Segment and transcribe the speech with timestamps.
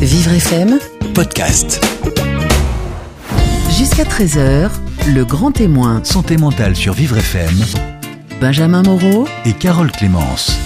[0.00, 0.78] Vivre FM,
[1.14, 1.84] podcast.
[3.76, 4.70] jusqu'à 13h,
[5.14, 7.54] le grand témoin, Santé mentale sur Vivre FM
[8.40, 10.56] Benjamin Moreau, et Carole Clémence.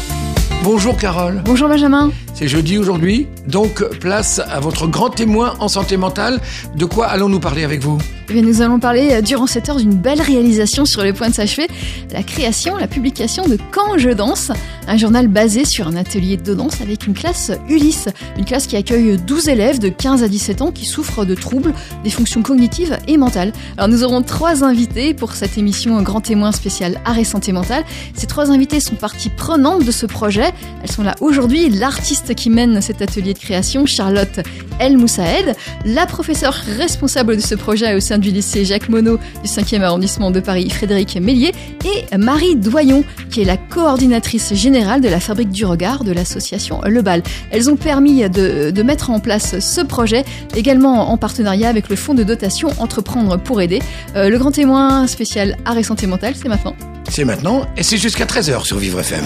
[0.62, 2.10] Bonjour Carole, Bonjour Benjamin.
[2.34, 6.40] c'est jeudi aujourd'hui, donc place à votre grand témoin en santé mentale.
[6.76, 7.98] De quoi allons-nous parler avec vous?
[8.30, 11.68] Nous allons parler euh, durant cette heure d'une belle réalisation sur le point de s'achever,
[12.12, 14.50] la création, la publication de Quand je danse,
[14.88, 18.76] un journal basé sur un atelier de danse avec une classe Ulysse, une classe qui
[18.76, 21.72] accueille 12 élèves de 15 à 17 ans qui souffrent de troubles
[22.02, 23.52] des fonctions cognitives et mentales.
[23.76, 27.84] Alors nous aurons trois invités pour cette émission Grand témoin spécial art et santé mentale.
[28.14, 30.52] Ces trois invités sont partie prenante de ce projet.
[30.82, 34.40] Elles sont là aujourd'hui, l'artiste qui mène cet atelier de création, Charlotte
[34.80, 39.48] El Moussaed, la professeure responsable de ce projet au sein du lycée Jacques Monod du
[39.48, 41.52] 5e arrondissement de Paris, Frédéric Mélier,
[41.84, 46.80] et Marie Doyon, qui est la coordinatrice générale de la Fabrique du Regard de l'association
[46.86, 47.22] Le Bal.
[47.50, 51.96] Elles ont permis de, de mettre en place ce projet, également en partenariat avec le
[51.96, 53.80] fonds de dotation Entreprendre pour aider.
[54.16, 56.74] Euh, le grand témoin spécial art et santé mentale, c'est maintenant.
[57.08, 59.22] C'est maintenant et c'est jusqu'à 13h sur Vivre FM.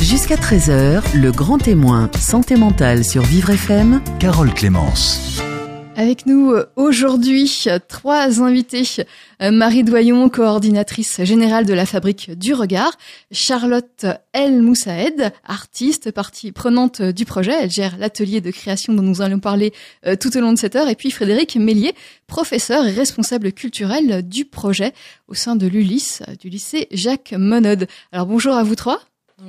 [0.00, 5.42] jusqu'à 13h, le grand témoin, santé mentale sur Vivre FM, Carole Clémence.
[5.96, 8.84] Avec nous euh, aujourd'hui, euh, trois invités.
[9.42, 12.92] Euh, Marie Doyon, coordinatrice générale de la Fabrique du Regard.
[13.32, 17.52] Charlotte El Moussaed, artiste, partie prenante du projet.
[17.52, 19.72] Elle gère l'atelier de création dont nous allons parler
[20.06, 20.88] euh, tout au long de cette heure.
[20.88, 21.92] Et puis Frédéric Mélier,
[22.26, 24.92] professeur et responsable culturel du projet
[25.28, 27.86] au sein de l'ULIS, euh, du lycée Jacques Monod.
[28.12, 29.00] Alors bonjour à vous trois.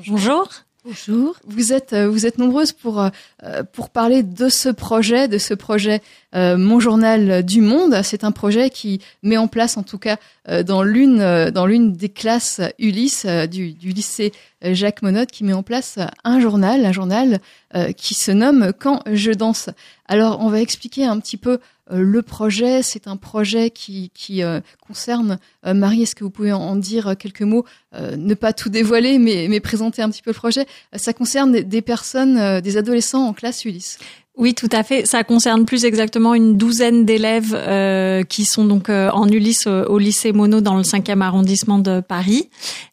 [0.07, 0.49] Bonjour.
[0.83, 1.35] Bonjour.
[1.45, 5.53] Vous êtes euh, vous êtes nombreuses pour euh, pour parler de ce projet, de ce
[5.53, 6.01] projet
[6.33, 8.01] euh, Mon journal du monde.
[8.03, 10.17] C'est un projet qui met en place, en tout cas
[10.49, 14.31] euh, dans l'une euh, dans l'une des classes Ulysse euh, du, du lycée
[14.65, 17.41] euh, Jacques Monod, qui met en place un journal, un journal
[17.75, 19.69] euh, qui se nomme Quand je danse.
[20.07, 21.59] Alors on va expliquer un petit peu euh,
[21.99, 22.83] le projet.
[22.83, 26.03] C'est un projet qui qui euh, concerne euh, Marie.
[26.03, 29.59] Est-ce que vous pouvez en, dire quelques mots euh, Ne pas tout dévoiler, mais mais
[29.59, 30.65] présenter un petit peu le projet?
[30.95, 33.97] Ça concerne des- personnes, euh, des adolescents en classe Ulysse.
[34.37, 35.05] Oui, tout à fait.
[35.05, 39.85] Ça concerne plus exactement une douzaine d'élèves euh, qui sont donc euh, en Ulysse euh,
[39.85, 42.49] au lycée Monod dans le 5e arrondissement de Paris.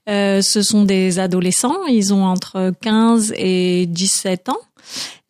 [0.08, 4.58] Ce sont des adolescents, ils ont entre 15 et 17 ans.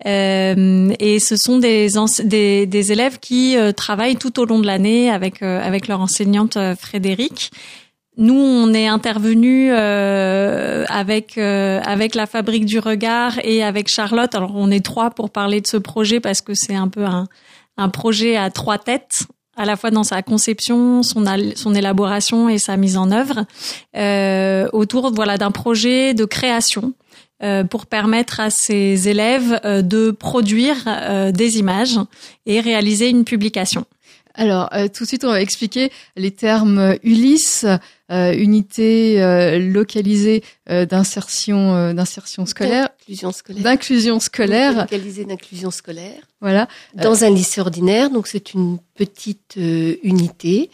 [0.04, 6.00] Et ce sont des, élèves qui travaillent tout au long de l'année avec, avec leur
[6.00, 7.50] enseignante Frédéric.
[8.19, 14.34] Nous, on est intervenu euh, avec euh, avec la Fabrique du Regard et avec Charlotte.
[14.34, 17.29] Alors, on est trois pour parler de ce projet parce que c'est un peu un,
[17.77, 19.21] un projet à trois têtes,
[19.56, 21.25] à la fois dans sa conception, son
[21.55, 23.47] son élaboration et sa mise en œuvre,
[23.97, 26.93] euh, autour voilà d'un projet de création
[27.41, 32.00] euh, pour permettre à ces élèves euh, de produire euh, des images
[32.47, 33.85] et réaliser une publication.
[34.35, 37.67] Alors, tout de suite, on va expliquer les termes Ulysse,
[38.10, 43.62] unité euh, localisée euh, d'insertion euh, d'insertion scolaire, D'inclusion scolaire.
[43.62, 44.76] d'inclusion scolaire.
[44.78, 46.20] Localisée d'inclusion scolaire.
[46.41, 46.69] Voilà.
[46.94, 50.70] Dans un lycée ordinaire, donc c'est une petite euh, unité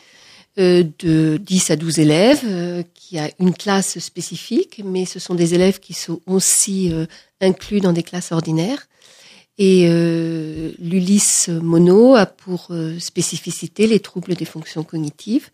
[0.59, 5.35] euh, de 10 à 12 élèves euh, qui a une classe spécifique, mais ce sont
[5.35, 7.07] des élèves qui sont aussi euh,
[7.41, 8.87] inclus dans des classes ordinaires.
[9.59, 15.51] Et euh, l'Ulysse Mono a pour euh, spécificité les troubles des fonctions cognitives.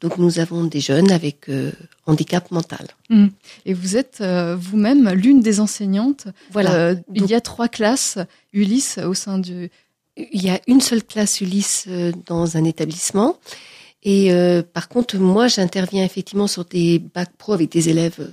[0.00, 1.72] Donc nous avons des jeunes avec euh,
[2.04, 2.86] handicap mental.
[3.64, 6.28] Et vous êtes euh, vous-même l'une des enseignantes.
[6.50, 6.74] Voilà.
[6.74, 8.18] Euh, il y a trois classes
[8.52, 9.70] Ulysse au sein du.
[10.16, 11.88] Il y a une seule classe Ulysse
[12.26, 13.38] dans un établissement.
[14.02, 14.30] Et
[14.72, 18.26] par contre, moi, j'interviens effectivement sur des bacs pro avec des élèves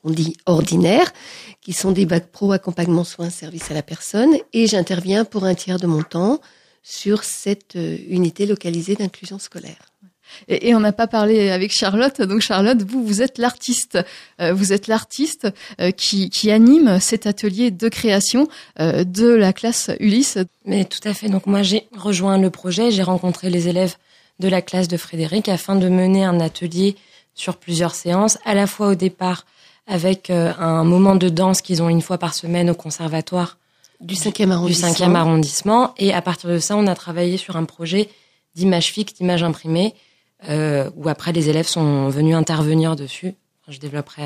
[0.00, 1.12] qu'on dit ordinaires,
[1.60, 4.34] qui sont des bacs pro accompagnement soins service à la personne.
[4.54, 6.40] Et j'interviens pour un tiers de mon temps
[6.82, 9.89] sur cette unité localisée d'inclusion scolaire.
[10.48, 12.22] Et, et on n'a pas parlé avec Charlotte.
[12.22, 13.98] Donc Charlotte, vous, vous êtes l'artiste.
[14.40, 15.48] Euh, vous êtes l'artiste
[15.80, 18.48] euh, qui, qui anime cet atelier de création
[18.78, 20.38] euh, de la classe Ulysse.
[20.64, 21.28] Mais tout à fait.
[21.28, 23.96] Donc moi, j'ai rejoint le projet, j'ai rencontré les élèves
[24.38, 26.96] de la classe de Frédéric afin de mener un atelier
[27.34, 29.46] sur plusieurs séances, à la fois au départ
[29.86, 33.58] avec un moment de danse qu'ils ont une fois par semaine au conservatoire
[34.00, 34.88] Du 5e du arrondissement.
[34.88, 35.94] 5e arrondissement.
[35.98, 38.08] Et à partir de ça, on a travaillé sur un projet
[38.54, 39.94] d'image fixe, d'image imprimée,
[40.48, 43.34] euh, où après les élèves sont venus intervenir dessus.
[43.62, 44.22] Enfin, je développerai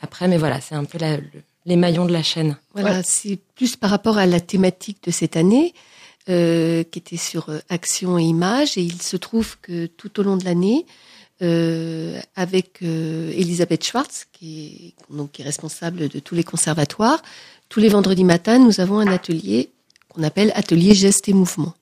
[0.00, 1.22] après, mais voilà, c'est un peu la- le-
[1.66, 2.56] les maillons de la chaîne.
[2.74, 5.74] Voilà, c'est plus par rapport à la thématique de cette année,
[6.28, 8.76] euh, qui était sur euh, action et image.
[8.78, 10.86] Et il se trouve que tout au long de l'année,
[11.42, 17.22] euh, avec euh, Elisabeth Schwartz, qui est, donc, qui est responsable de tous les conservatoires,
[17.68, 19.70] tous les vendredis matins, nous avons un atelier
[20.08, 21.74] qu'on appelle atelier gestes et mouvements.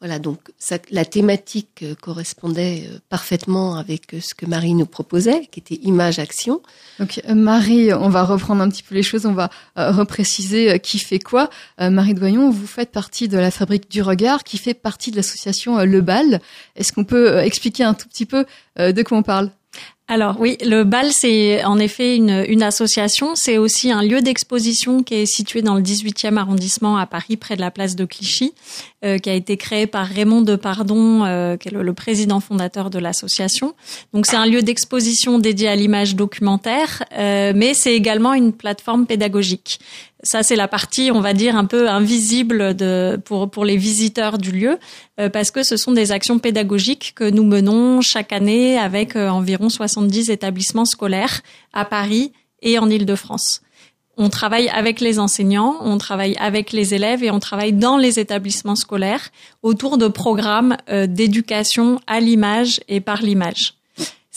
[0.00, 4.86] Voilà, donc ça, la thématique euh, correspondait euh, parfaitement avec euh, ce que Marie nous
[4.86, 6.62] proposait, qui était image-action.
[7.00, 11.18] Donc Marie, on va reprendre un petit peu les choses, on va repréciser qui fait
[11.18, 11.48] quoi.
[11.78, 15.84] Marie Doyon, vous faites partie de la Fabrique du Regard, qui fait partie de l'association
[15.84, 16.40] Le Bal.
[16.76, 18.44] Est-ce qu'on peut expliquer un tout petit peu
[18.76, 19.50] de quoi on parle?
[20.10, 23.34] Alors oui, le BAL, c'est en effet une, association.
[23.34, 27.56] C'est aussi un lieu d'exposition qui est situé dans le 18e arrondissement à Paris, près
[27.56, 28.54] de la place de Clichy,
[29.04, 32.98] euh, qui a été créé par Raymond Depardon, euh, qui est le, président fondateur de
[32.98, 33.74] l'association.
[34.14, 39.04] Donc c'est un lieu d'exposition dédié à l'image documentaire, euh, mais c'est également une plateforme
[39.04, 39.78] pédagogique.
[40.24, 42.76] Ça, c'est la partie, on va dire, un peu invisible
[43.24, 44.78] pour, pour les visiteurs du lieu,
[45.20, 49.28] euh, parce que ce sont des actions pédagogiques que nous menons chaque année avec euh,
[49.28, 51.40] environ 70 établissements scolaires
[51.72, 52.32] à Paris
[52.62, 53.62] et en Île-de-France.
[54.16, 58.18] On travaille avec les enseignants, on travaille avec les élèves et on travaille dans les
[58.18, 59.30] établissements scolaires
[59.62, 63.77] autour de programmes euh, d'éducation à l'image et par l'image.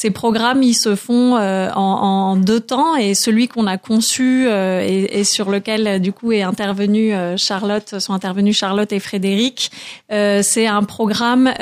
[0.02, 4.84] Ces programmes, ils se font euh, en, deux temps et celui qu'on a conçu euh,
[4.84, 9.70] et, sur lequel du coup est intervenu euh, Charlotte, sont intervenus Charlotte et Frédéric,
[10.10, 11.54] c'est un programme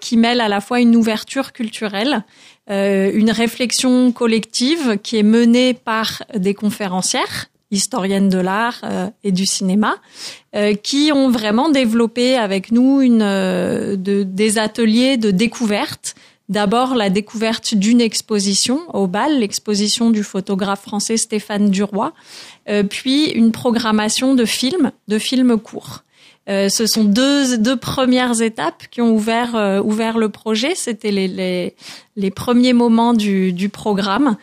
[0.00, 2.24] qui mêle à la fois une ouverture culturelle,
[2.68, 8.80] une réflexion collective qui est menée par des conférencières historiennes de l'art
[9.22, 9.96] et du cinéma,
[10.82, 16.16] qui ont vraiment développé avec nous une, de, des ateliers de découverte
[16.48, 22.12] D'abord, la découverte d'une exposition au bal, l'exposition du photographe français Stéphane Duroy,
[22.68, 26.04] euh, puis une programmation de films, de films courts.
[26.48, 30.76] Euh, ce sont deux, deux premières étapes qui ont ouvert, euh, ouvert le projet.
[30.76, 31.74] C'était les, les,
[32.14, 34.36] les, premiers moments du, du programme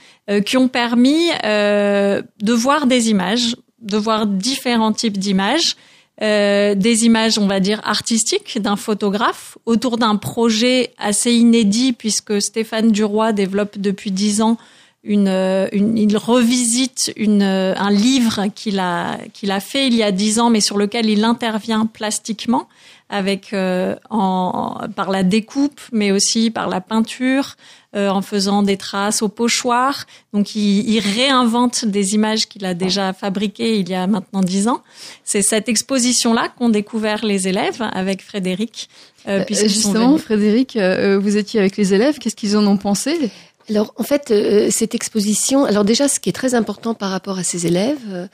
[0.45, 5.75] qui ont permis de voir des images, de voir différents types d'images,
[6.23, 12.41] euh, des images, on va dire, artistiques d'un photographe autour d'un projet assez inédit puisque
[12.41, 14.57] Stéphane Duroy développe depuis dix ans
[15.03, 19.95] une, euh, une, il revisite une, euh, un livre qu'il a qu'il a fait il
[19.95, 22.67] y a dix ans, mais sur lequel il intervient plastiquement
[23.09, 27.57] avec en, par la découpe, mais aussi par la peinture,
[27.95, 30.07] euh, en faisant des traces au pochoir.
[30.33, 34.67] Donc il, il réinvente des images qu'il a déjà fabriquées il y a maintenant dix
[34.67, 34.81] ans.
[35.23, 38.89] C'est cette exposition-là qu'ont découvert les élèves avec Frédéric.
[39.27, 42.17] Euh, euh justement, Frédéric, euh, vous étiez avec les élèves.
[42.17, 43.29] Qu'est-ce qu'ils en ont pensé?
[43.69, 44.33] Alors en fait,
[44.71, 48.29] cette exposition, alors déjà ce qui est très important par rapport à ces élèves,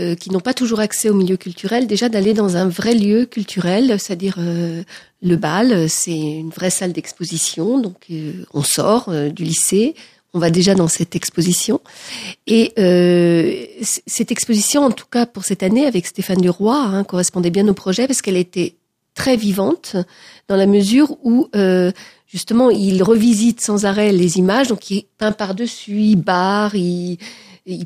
[0.00, 3.26] euh, qui n'ont pas toujours accès au milieu culturel, déjà d'aller dans un vrai lieu
[3.26, 4.82] culturel, c'est-à-dire euh,
[5.22, 9.94] le bal, c'est une vraie salle d'exposition, donc euh, on sort du lycée,
[10.32, 11.80] on va déjà dans cette exposition.
[12.48, 12.72] Et
[13.80, 17.74] cette exposition, en tout cas pour cette année, avec Stéphane Duroy, hein, correspondait bien au
[17.74, 18.74] projet parce qu'elle était
[19.14, 19.94] très vivante
[20.48, 21.48] dans la mesure où
[22.34, 27.16] justement il revisite sans arrêt les images, donc il peint par-dessus, il barre, il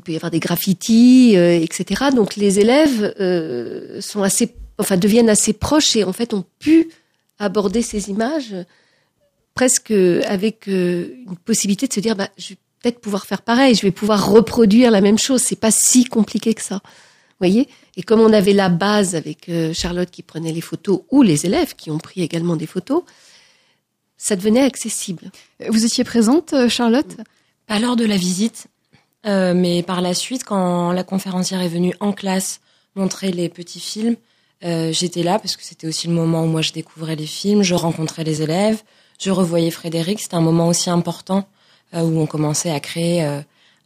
[0.03, 2.05] peut y avoir des graffitis, euh, etc.
[2.15, 6.89] Donc les élèves euh, sont assez, enfin deviennent assez proches et en fait ont pu
[7.37, 8.55] aborder ces images
[9.53, 13.75] presque avec euh, une possibilité de se dire, bah, je vais peut-être pouvoir faire pareil,
[13.75, 15.43] je vais pouvoir reproduire la même chose.
[15.43, 16.81] C'est pas si compliqué que ça,
[17.37, 17.67] voyez?
[17.97, 21.75] Et comme on avait la base avec Charlotte qui prenait les photos ou les élèves
[21.75, 23.03] qui ont pris également des photos,
[24.19, 25.31] ça devenait accessible.
[25.67, 27.17] Vous étiez présente, Charlotte?
[27.65, 28.67] Pas lors de la visite,
[29.25, 32.61] euh, mais par la suite, quand la conférencière est venue en classe
[32.95, 34.15] montrer les petits films,
[34.63, 37.63] euh, j'étais là parce que c'était aussi le moment où moi je découvrais les films,
[37.63, 38.83] je rencontrais les élèves,
[39.19, 40.19] je revoyais Frédéric.
[40.19, 41.47] C'était un moment aussi important
[41.93, 43.23] euh, où on commençait à créer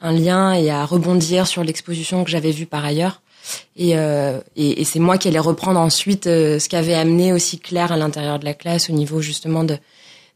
[0.01, 3.21] un lien et à rebondir sur l'exposition que j'avais vue par ailleurs.
[3.75, 7.97] Et, et, et c'est moi qui allais reprendre ensuite ce qu'avait amené aussi Claire à
[7.97, 9.77] l'intérieur de la classe au niveau justement de,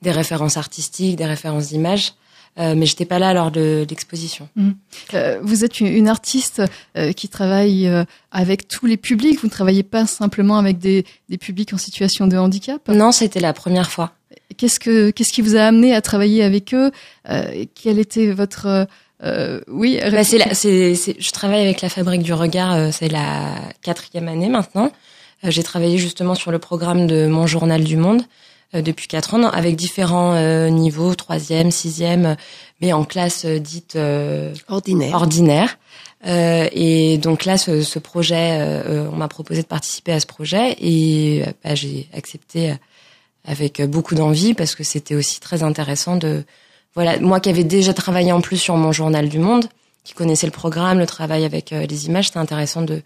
[0.02, 2.14] des références artistiques, des références d'images.
[2.60, 4.50] Euh, mais j'étais pas là lors de l'exposition.
[4.56, 4.72] Mmh.
[5.14, 6.62] Euh, vous êtes une, artiste
[6.98, 9.40] euh, qui travaille euh, avec tous les publics.
[9.40, 12.88] Vous ne travaillez pas simplement avec des, des publics en situation de handicap?
[12.90, 14.14] Non, c'était la première fois.
[14.58, 16.92] Qu'est-ce que qu'est-ce qui vous a amené à travailler avec eux?
[17.76, 18.88] Quel était votre
[19.68, 22.94] oui bah, c'est, c'est, je travaille avec la Fabrique du Regard.
[22.94, 24.92] c'est la quatrième année maintenant.
[25.44, 28.24] j'ai travaillé justement sur le programme de Mon Journal du Monde.
[28.76, 32.36] Euh, depuis quatre ans avec différents euh, niveaux, troisième, sixième,
[32.82, 33.98] mais en classe euh, dite
[34.68, 35.16] ordinaire.
[35.16, 35.78] ordinaire.
[36.26, 38.60] et donc là, ce, ce projet,
[39.12, 42.74] on m'a proposé de participer à ce projet et bah, j'ai accepté
[43.46, 46.44] avec beaucoup d'envie parce que c'était aussi très intéressant de
[46.96, 49.66] voilà moi qui avais déjà travaillé en plus sur mon journal du Monde,
[50.04, 53.02] qui connaissait le programme, le travail avec les images, c'était intéressant de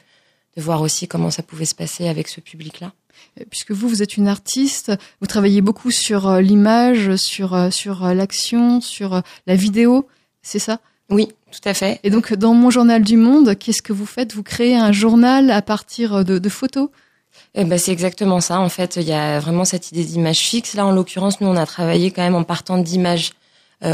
[0.57, 2.91] de voir aussi comment ça pouvait se passer avec ce public-là.
[3.39, 7.69] Euh, puisque vous, vous êtes une artiste, vous travaillez beaucoup sur euh, l'image, sur euh,
[7.71, 10.07] sur l'action, sur la vidéo,
[10.41, 10.79] c'est ça?
[11.09, 11.99] Oui, tout à fait.
[12.03, 14.33] Et donc, dans mon journal du monde, qu'est-ce que vous faites?
[14.33, 16.89] Vous créez un journal à partir de, de photos?
[17.53, 18.59] Eh ben, c'est exactement ça.
[18.59, 20.73] En fait, il y a vraiment cette idée d'image fixe.
[20.73, 23.31] Là, en l'occurrence, nous, on a travaillé quand même en partant d'images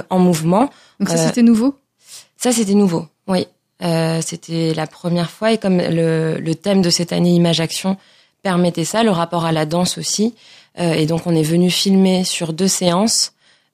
[0.09, 0.69] en mouvement.
[0.99, 1.75] Donc ça, c'était nouveau?
[2.35, 3.47] Ça, c'était nouveau, oui.
[3.83, 7.95] Euh, c'était la première fois et comme le, le thème de cette année Image Action
[8.47, 10.33] permettait ça, le rapport à la danse aussi.
[10.79, 13.33] Euh, et donc on est venu filmer sur deux séances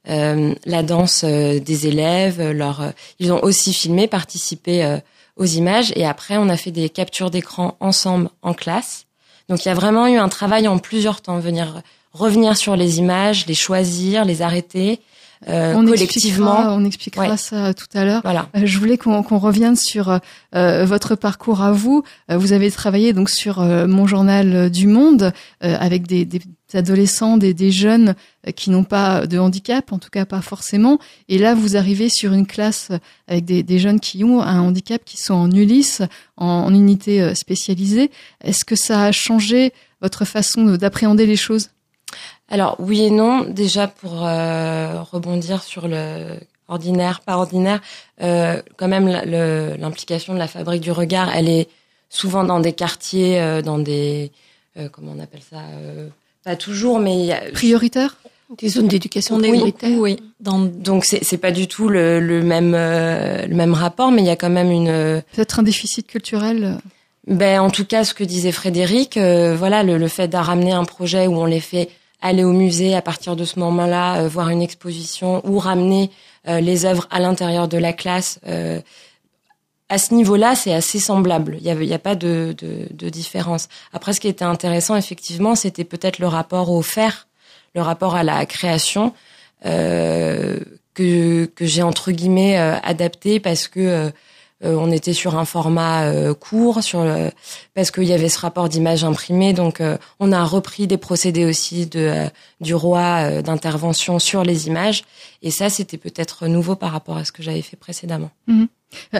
[0.10, 2.42] euh, la danse euh, des élèves.
[2.42, 4.98] Leur, ils ont aussi filmé, participé
[5.38, 5.94] aux images.
[5.96, 9.06] Et après, on a fait des captures d'écran ensemble en classe.
[9.48, 12.98] Donc il y a vraiment eu un travail en plusieurs temps, venir revenir sur les
[12.98, 15.00] images, les choisir, les arrêter,
[15.48, 16.52] euh, on collectivement.
[16.52, 18.22] Expliquera, on expliquera ça tout à l'heure.
[18.24, 18.50] Voilà.
[18.56, 20.20] Euh, je voulais qu'on revienne sur
[20.56, 22.04] euh, votre parcours à vous.
[22.30, 26.42] vous avez travaillé donc sur mon journal du Monde avec des, des,
[26.74, 28.16] adolescents, des, des jeunes
[28.56, 31.00] qui n'ont pas de handicap, en tout cas pas forcément.
[31.30, 32.90] Et là, vous arrivez sur une classe
[33.28, 36.02] avec des, des jeunes qui ont un handicap, qui sont en Ulysse,
[36.38, 38.12] en, en unité spécialisée.
[38.44, 41.70] Est-ce que ça a changé votre façon d'appréhender les choses?
[42.54, 43.46] Alors oui et non.
[43.50, 47.82] Déjà pour euh, rebondir sur le ordinaire, pas ordinaire,
[48.22, 51.68] euh, quand même l'implication de la fabrique du regard, elle est
[52.10, 54.32] souvent dans des quartiers, euh, dans des
[54.92, 55.62] comment on appelle ça
[56.44, 58.18] Pas toujours, mais prioritaire.
[58.60, 59.98] Des zones d'éducation prioritaire.
[59.98, 60.60] Oui, Dans...
[60.60, 64.32] Donc c'est c'est pas du tout le, le même le même rapport, mais il y
[64.32, 66.78] a quand même une peut-être un déficit culturel.
[67.26, 70.86] Ben en tout cas, ce que disait Frédéric, voilà le, le fait de ramener un
[70.86, 71.90] projet où on les fait
[72.24, 76.10] aller au musée à partir de ce moment-là, euh, voir une exposition ou ramener
[76.48, 78.40] euh, les œuvres à l'intérieur de la classe.
[78.48, 78.80] Euh,
[79.90, 81.58] à ce niveau-là, c'est assez semblable.
[81.60, 83.68] Il n'y a, a, pas de, de, de, différence.
[83.92, 87.28] Après, ce qui était intéressant, effectivement, c'était peut-être le rapport au faire,
[87.76, 89.14] le rapport à la création
[89.62, 94.10] que, que j'ai entre guillemets adapté parce que euh,
[94.66, 97.06] on était sur un format euh, court, sur
[97.74, 99.54] parce qu'il y avait ce rapport d'image imprimée.
[99.54, 102.28] Donc, euh, on a repris des procédés aussi de
[102.62, 105.04] du roi d'intervention sur les images.
[105.42, 108.32] Et ça, c'était peut-être nouveau par rapport à ce que j'avais fait précédemment.
[108.48, 108.68] Mhm.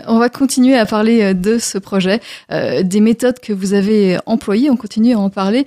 [0.08, 4.70] On va continuer à parler de ce projet, des méthodes que vous avez employées.
[4.70, 5.66] On continue à en parler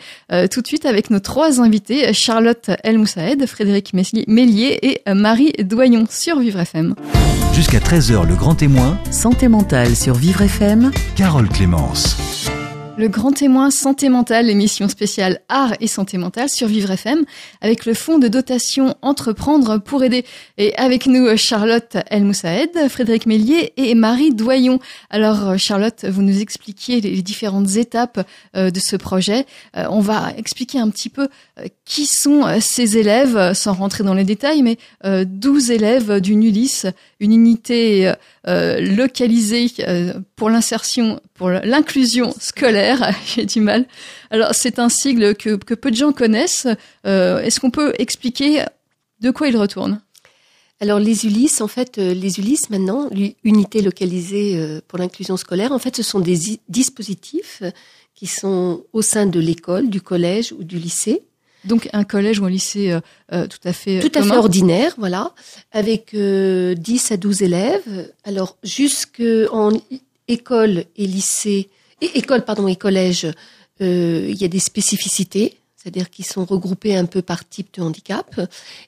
[0.51, 6.05] tout de suite avec nos trois invités, Charlotte El Moussaed, Frédéric Mélier et Marie Doyon
[6.11, 6.95] sur Vivre FM.
[7.53, 8.99] Jusqu'à 13h, le grand témoin.
[9.11, 10.91] Santé mentale sur Vivre FM.
[11.17, 12.17] Carole Clémence.
[12.99, 17.27] Le grand témoin santé mentale, émission spéciale art et santé mentale sur Vivre FM,
[17.61, 20.25] avec le fonds de dotation Entreprendre pour aider.
[20.57, 24.79] Et avec nous, Charlotte El Moussaed, Frédéric Mélier et Marie Doyon.
[25.11, 28.27] Alors, Charlotte, vous nous expliquiez les différentes étapes
[28.57, 29.45] euh, de ce projet.
[29.77, 34.15] Euh, on va expliquer un petit peu euh, qui sont ces élèves, sans rentrer dans
[34.15, 36.87] les détails, mais 12 élèves d'une Ulysse,
[37.21, 38.13] une unité
[38.45, 39.71] localisée
[40.37, 43.87] pour l'insertion, pour l'inclusion scolaire j'ai du mal.
[44.31, 46.67] Alors c'est un sigle que, peu de gens connaissent.
[47.07, 48.65] Euh, est-ce qu'on peut expliquer
[49.21, 50.01] de quoi il retourne?
[50.81, 53.09] Alors les Ulysses, en fait, euh, les Ulysses maintenant,
[53.45, 57.63] l'unité localisée euh, pour l'inclusion scolaire, en fait, ce sont des dispositifs
[58.15, 61.23] qui sont au sein de l'école, du collège ou du lycée.
[61.67, 62.99] Donc un collège ou un lycée
[63.31, 65.33] tout à fait tout à fait ordinaire, voilà,
[65.73, 68.13] avec 10 à 12 élèves.
[68.25, 69.73] Alors jusque en
[70.29, 71.69] école et lycée,
[72.01, 73.27] et école, pardon, et collège,
[73.81, 77.83] euh, il y a des spécificités, c'est-à-dire qu'ils sont regroupés un peu par type de
[77.83, 78.41] handicap.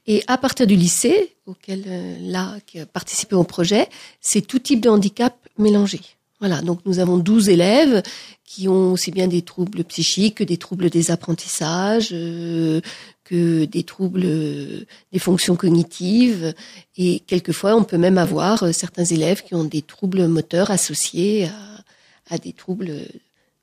[0.06, 3.88] Et à partir du lycée, auquel euh, là, qui a participé au projet,
[4.20, 6.00] c'est tout type de handicap mélangé.
[6.40, 8.02] Voilà, donc nous avons 12 élèves
[8.44, 12.80] qui ont aussi bien des troubles psychiques que des troubles des apprentissages, euh,
[13.24, 16.54] que des troubles euh, des fonctions cognitives.
[16.96, 21.46] Et quelquefois, on peut même avoir euh, certains élèves qui ont des troubles moteurs associés
[21.46, 21.78] à
[22.30, 22.92] à des troubles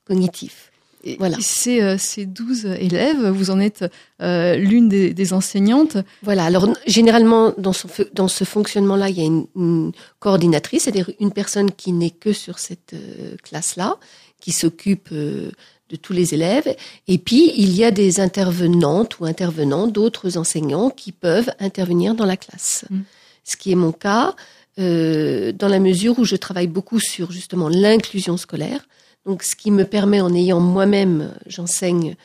[0.05, 0.71] cognitifs.
[1.19, 1.37] Voilà.
[1.39, 3.85] Ces, euh, ces 12 élèves, vous en êtes
[4.21, 5.97] euh, l'une des, des, enseignantes.
[6.23, 6.45] Voilà.
[6.45, 11.71] Alors généralement dans, son, dans ce fonctionnement-là, il y a une, coordinatrice, c'est-à-dire une personne
[11.71, 13.97] qui n'est que sur cette euh, classe-là,
[14.39, 15.51] qui s'occupe euh,
[15.89, 16.75] de tous les élèves.
[17.07, 22.25] Et puis il y a des intervenantes ou intervenants, d'autres enseignants qui peuvent intervenir dans
[22.25, 22.85] la classe.
[22.89, 22.99] Mmh.
[23.43, 24.35] Ce qui est mon cas.
[24.77, 28.85] Euh, dans la mesure où je travaille beaucoup sur justement l'inclusion scolaire.
[29.25, 32.15] Donc, ce qui me permet, en ayant moi-même, j'enseigne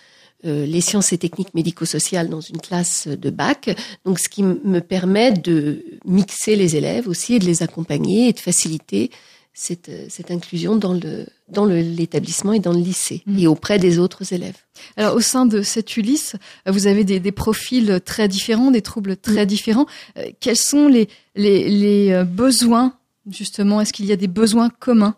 [0.44, 3.70] euh, les sciences et techniques médico-sociales dans une classe de bac.
[4.04, 8.32] Donc, ce qui me permet de mixer les élèves aussi et de les accompagner et
[8.32, 9.10] de faciliter
[9.52, 13.38] cette, cette inclusion dans le dans le- l'établissement et dans le lycée Mhm.
[13.40, 14.56] et auprès des autres élèves.
[14.96, 16.36] Alors au sein de cette Ulysse,
[16.68, 19.86] euh, vous avez des, des profils très différents, des troubles très différents.
[20.16, 22.94] Euh, Quels sont les, les, les euh, besoins
[23.28, 23.80] justement?
[23.80, 25.16] Est-ce qu'il y a des besoins communs?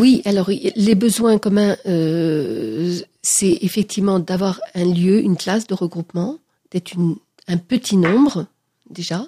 [0.00, 6.38] Oui, alors les besoins communs, euh, c'est effectivement d'avoir un lieu, une classe de regroupement,
[6.70, 6.92] d'être
[7.48, 8.46] un petit nombre
[8.90, 9.24] déjà.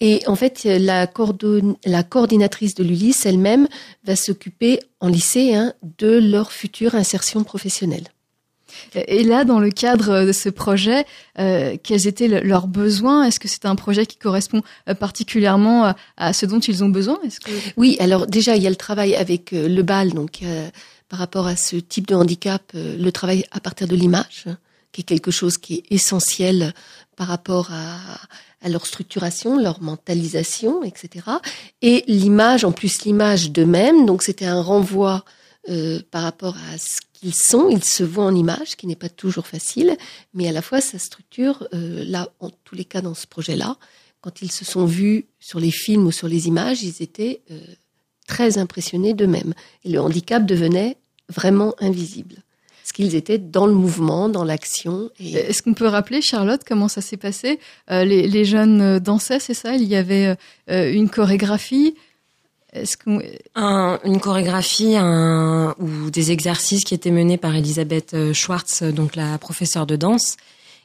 [0.00, 3.66] Et en fait, la, coordinatrice de l'Ulysse elle-même
[4.04, 8.08] va s'occuper en lycée hein, de leur future insertion professionnelle.
[8.94, 11.04] Et là, dans le cadre de ce projet,
[11.38, 13.24] euh, quels étaient le- leurs besoins?
[13.24, 17.18] Est-ce que c'est un projet qui correspond euh, particulièrement à, ce dont ils ont besoin?
[17.76, 20.68] Oui, alors déjà, il y a le travail avec euh, le BAL, donc euh,
[21.08, 24.44] par rapport à ce type de handicap, euh, le travail à partir de l'image,
[24.92, 26.72] qui est quelque chose qui est essentiel
[27.16, 31.24] par rapport à, leur structuration, leur mentalisation, etc.
[31.80, 35.24] Et l'image, en plus l'image d'eux-mêmes, donc c'était un renvoi
[35.68, 39.08] euh, par rapport à ce qu'ils sont, ils se voient en image, qui n'est pas
[39.08, 39.96] toujours facile,
[40.32, 43.76] mais à la fois sa structure, euh, là, en tous les cas dans ce projet-là,
[44.20, 47.60] quand ils se sont vus sur les films ou sur les images, ils étaient euh,
[48.26, 49.54] très impressionnés d'eux-mêmes.
[49.84, 50.96] Et le handicap devenait
[51.28, 52.42] vraiment invisible.
[52.82, 55.10] Parce qu'ils étaient dans le mouvement, dans l'action.
[55.20, 55.34] Et...
[55.34, 57.60] Est-ce qu'on peut rappeler, Charlotte, comment ça s'est passé?
[57.90, 59.76] Euh, les, jeunes euh, dansaient, c'est ça?
[59.76, 60.34] Il y avait
[60.70, 61.94] euh, une chorégraphie?
[62.72, 63.20] Est-ce qu'on
[63.54, 68.92] Un- une chorégraphie un, ou des exercices qui étaient menés par Elisabeth euh, Schwartz, euh,
[68.92, 70.36] donc la professeure de danse.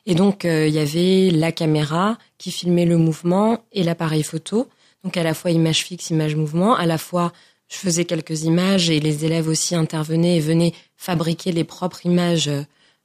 [0.07, 4.67] Et donc, euh, il y avait la caméra qui filmait le mouvement et l'appareil photo.
[5.03, 6.75] Donc, à la fois image fixe, image mouvement.
[6.75, 7.31] À la fois,
[7.67, 12.47] je faisais quelques images et les élèves aussi intervenaient et venaient fabriquer les propres images
[12.47, 12.61] euh,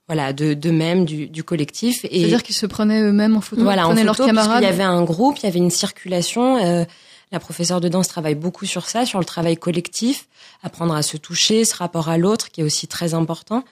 [0.09, 2.05] voilà, de d'eux-mêmes, du, du collectif.
[2.11, 4.63] Et C'est-à-dire qu'ils se prenaient eux-mêmes en photo, voilà, ils en photo, leurs camarades.
[4.63, 6.57] Il y avait un groupe, il y avait une circulation.
[6.65, 6.85] euh,
[7.33, 10.29] la professeure de danse travaille beaucoup sur ça, sur le travail collectif,
[10.63, 13.65] apprendre à se toucher, ce rapport à l'autre qui est aussi très important.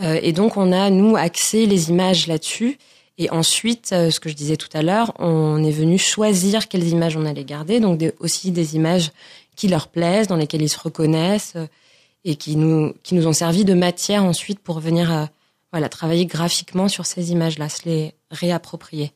[0.00, 2.78] Euh, et donc on a nous axé les images là-dessus.
[3.18, 6.88] Et ensuite, euh, ce que je disais tout à l'heure, on est venu choisir quelles
[6.88, 9.10] images on allait garder, donc des- aussi des images
[9.56, 11.66] qui leur plaisent, dans lesquelles ils se reconnaissent euh,
[12.24, 15.24] et qui nous qui nous ont servi de matière ensuite pour venir euh,
[15.72, 19.12] voilà travailler graphiquement sur ces images-là, se les réapproprier.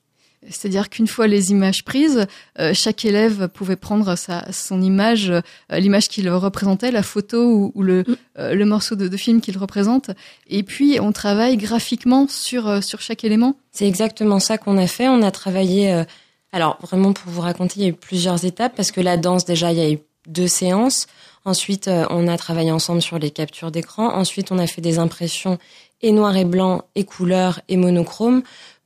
[0.48, 2.26] C'est-à-dire qu'une fois les images prises,
[2.58, 5.40] euh, chaque élève pouvait prendre sa, son image, euh,
[5.72, 8.04] l'image qu'il représentait, la photo ou, ou le,
[8.38, 10.10] euh, le morceau de, de film qu'il représente,
[10.48, 13.56] et puis on travaille graphiquement sur, sur chaque élément.
[13.72, 15.08] C'est exactement ça qu'on a fait.
[15.08, 16.04] On a travaillé.
[16.52, 19.44] alors vraiment pour vous raconter, il y a eu plusieurs étapes parce que la danse
[19.44, 21.06] déjà il y a eu deux séances.
[21.44, 24.14] Ensuite, on a travaillé ensemble sur les captures d'écran.
[24.14, 25.58] Ensuite, on a fait des impressions
[26.00, 28.42] et noir et blanc et couleur et monochrome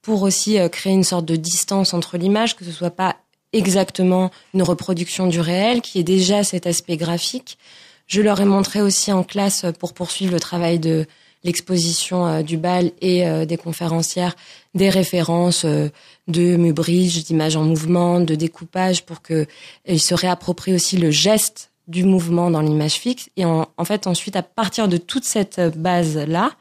[0.08, 3.16] pour aussi euh, créer une sorte de distance entre l'image, que ce soit pas
[3.52, 7.58] exactement une reproduction du réel, qui est déjà cet aspect graphique.
[8.06, 11.04] Je leur ai montré aussi en classe euh, pour poursuivre le travail de
[11.44, 14.34] l'exposition euh, du bal et des conférencières
[14.74, 19.46] des références de mubridge, d'images en mouvement, de découpage pour que
[19.86, 23.28] ils se réapproprient aussi le geste du mouvement dans l'image fixe.
[23.36, 26.52] Et en, fait, ensuite, à partir de toute cette base-là,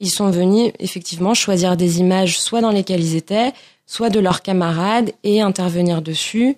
[0.00, 3.52] ils sont venus effectivement choisir des images soit dans lesquelles ils étaient,
[3.86, 6.56] soit de leurs camarades et intervenir dessus.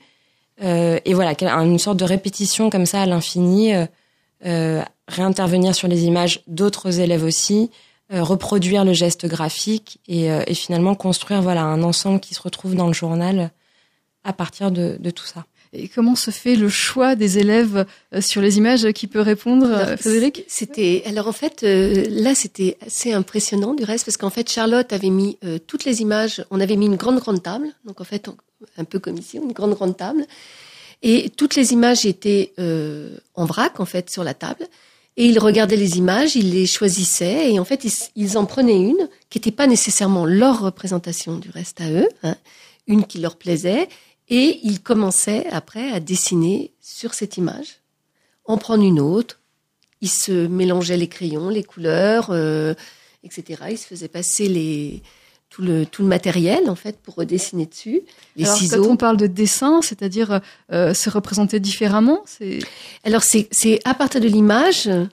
[0.63, 3.87] Euh, et voilà, une sorte de répétition comme ça à l'infini, euh,
[4.45, 7.71] euh, réintervenir sur les images d'autres élèves aussi,
[8.11, 12.87] reproduire le geste graphique et, et finalement construire voilà un ensemble qui se retrouve dans
[12.87, 13.51] le journal
[14.25, 15.45] à partir de, de tout ça.
[15.73, 19.67] Et comment se fait le choix des élèves euh, sur les images Qui peut répondre,
[19.67, 20.45] euh, Alors, Frédéric?
[20.49, 24.93] C'était alors en fait euh, là c'était assez impressionnant du reste parce qu'en fait Charlotte
[24.93, 26.45] avait mis euh, toutes les images.
[26.51, 28.37] On avait mis une grande grande table, donc en fait on-
[28.77, 30.27] un peu comme ici, une grande grande table,
[31.03, 34.67] et toutes les images étaient euh, en vrac en fait sur la table.
[35.17, 38.81] Et ils regardaient les images, ils les choisissaient et en fait ils, ils en prenaient
[38.81, 42.37] une qui n'était pas nécessairement leur représentation du reste à eux, hein,
[42.87, 43.89] une qui leur plaisait
[44.29, 47.81] et ils commençaient après à dessiner sur cette image,
[48.45, 49.41] en prendre une autre,
[50.01, 52.75] ils se mélangeaient les crayons, les couleurs, euh,
[53.25, 53.63] etc.
[53.71, 55.03] Ils se faisaient passer les,
[55.51, 58.03] tout, le, tout le matériel, en fait, pour redessiner dessus.
[58.37, 58.83] Les Alors, ciseaux.
[58.83, 60.41] Quand on parle de dessin, c'est-à-dire
[60.73, 62.59] euh, se représenter différemment, c'est
[63.05, 64.87] Alors, c'est c'est à partir de l'image.
[64.89, 65.07] euh,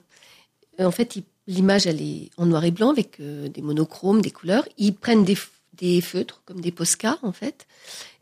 [0.78, 4.68] en fait, l'image, elle est en noir et blanc avec euh, des monochromes, des couleurs.
[4.78, 5.36] Ils prennent des,
[5.76, 7.66] des feutres, comme des Posca, en fait,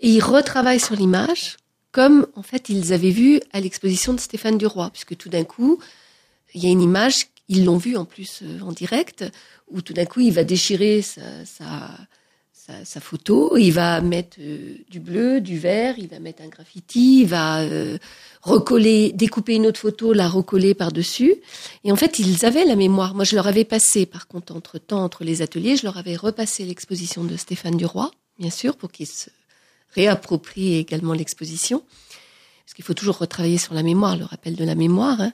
[0.01, 1.57] et ils retravaillent sur l'image,
[1.93, 5.79] comme, en fait, ils avaient vu à l'exposition de Stéphane Duroy, puisque tout d'un coup,
[6.55, 9.25] il y a une image, ils l'ont vue en plus euh, en direct,
[9.69, 11.91] où tout d'un coup, il va déchirer sa, sa,
[12.85, 17.21] sa, photo, il va mettre euh, du bleu, du vert, il va mettre un graffiti,
[17.21, 17.99] il va euh,
[18.41, 21.35] recoller, découper une autre photo, la recoller par-dessus.
[21.85, 23.15] Et en fait, ils avaient la mémoire.
[23.15, 26.17] Moi, je leur avais passé, par contre, entre temps, entre les ateliers, je leur avais
[26.17, 29.29] repassé l'exposition de Stéphane Duroy, bien sûr, pour qu'ils se
[29.95, 31.83] réapproprient également l'exposition.
[32.65, 35.21] Parce qu'il faut toujours retravailler sur la mémoire, le rappel de la mémoire.
[35.21, 35.33] hein.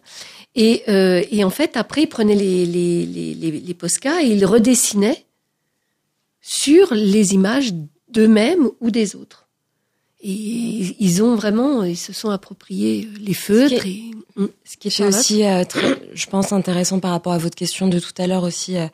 [0.57, 5.27] Et, euh, et en fait, après, ils prenaient les, les, les, les, et ils redessinaient
[6.41, 7.73] sur les images
[8.09, 9.47] d'eux-mêmes ou des autres.
[10.23, 13.87] Et ils ont vraiment, ils se sont appropriés les feutres.
[13.87, 14.11] Et.
[14.65, 17.99] Ce qui Charlotte aussi, euh, très, je pense, intéressant par rapport à votre question de
[17.99, 18.87] tout à l'heure aussi, euh,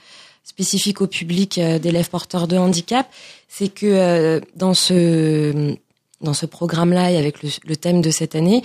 [0.44, 3.08] spécifique au public euh, d'élèves porteurs de handicap,
[3.48, 5.76] c'est que dans ce
[6.22, 8.62] dans ce programme-là et avec le, le thème de cette année,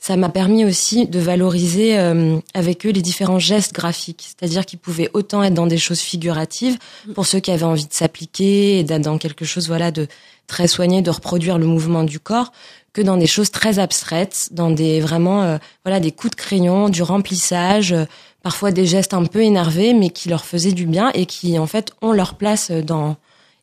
[0.00, 4.26] ça m'a permis aussi de valoriser euh, avec eux les différents gestes graphiques.
[4.28, 6.78] C'est-à-dire qu'ils pouvaient autant être dans des choses figuratives
[7.14, 10.08] pour ceux qui avaient envie de s'appliquer et d'être dans quelque chose voilà de
[10.46, 12.50] très soigné, de reproduire le mouvement du corps,
[12.92, 16.88] que dans des choses très abstraites, dans des vraiment euh, voilà des coups de crayon,
[16.88, 18.06] du remplissage, euh,
[18.42, 21.66] parfois des gestes un peu énervés, mais qui leur faisaient du bien et qui en
[21.66, 23.16] fait ont leur place dans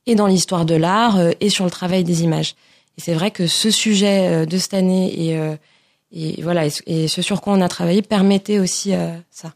[0.08, 2.56] et dans l'histoire de l'art euh, et sur le travail des images.
[2.98, 5.56] Et c'est vrai que ce sujet euh, de cette année et, euh,
[6.12, 6.82] et voilà et, ce-
[7.22, 9.54] sur quoi on a travaillé permettait aussi euh, ça.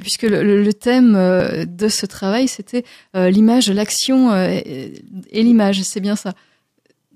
[0.00, 4.34] Puisque le, le- thème euh, de ce travail, c'était euh, l'image, l'action
[5.30, 6.34] et l'image, c'est bien ça.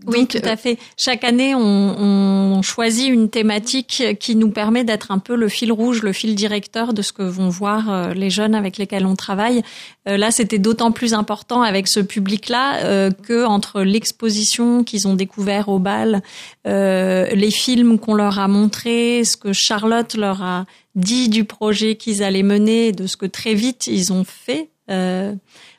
[0.06, 0.78] Oui, Donc, tout euh, à fait.
[0.96, 5.72] Chaque année, on, on choisit une thématique qui nous permet d'être un peu le fil
[5.72, 9.16] rouge, le fil directeur de ce que vont voir euh, les jeunes avec lesquels on
[9.16, 9.62] travaille.
[10.08, 15.14] Euh, là, c'était d'autant plus important avec ce public-là euh, que entre l'exposition qu'ils ont
[15.14, 16.22] découvert au bal,
[16.66, 21.96] euh, les films qu'on leur a montrés, ce que Charlotte leur a dit du projet
[21.96, 25.34] qu'ils allaient mener, de ce que très vite ils ont fait euh,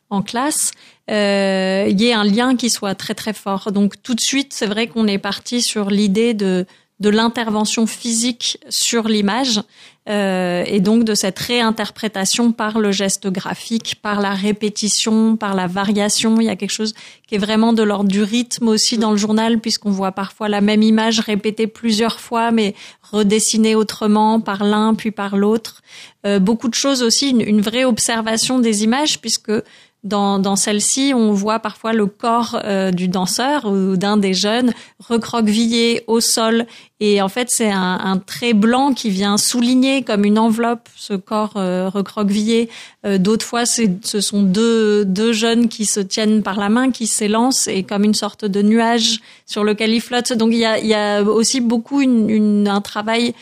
[0.10, 0.72] en classe
[1.10, 3.72] euh, il y ait un lien qui soit très très fort.
[3.72, 6.66] Donc tout de suite, c'est vrai qu'on est parti sur l'idée de
[7.00, 9.62] de l'intervention physique sur l'image
[10.10, 15.68] euh, et donc de cette réinterprétation par le geste graphique, par la répétition, par la
[15.68, 16.42] variation.
[16.42, 16.94] Il y a quelque chose
[17.28, 20.62] qui est vraiment de l'ordre du rythme aussi dans le journal, puisqu'on voit parfois la
[20.62, 22.76] même image répétée plusieurs fois, mais
[23.12, 25.82] redessinée autrement par l'un puis par l'autre.
[26.26, 29.54] Euh, beaucoup de choses aussi, une, une vraie observation des images, puisque
[30.04, 34.72] dans, dans celle-ci, on voit parfois le corps euh, du danseur ou d'un des jeunes
[35.00, 36.66] recroquevillé au sol.
[37.02, 41.14] Et en fait, c'est un, un trait blanc qui vient souligner comme une enveloppe ce
[41.14, 42.70] corps euh, recroquevillé.
[43.06, 47.06] Euh, D'autres fois, ce sont deux, deux jeunes qui se tiennent par la main, qui
[47.08, 50.34] s'élancent et comme une sorte de nuage sur lequel ils flottent.
[50.34, 53.34] Donc il y a, y a aussi beaucoup une, une- un travail